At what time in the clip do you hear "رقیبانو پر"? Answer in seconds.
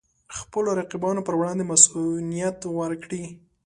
0.79-1.35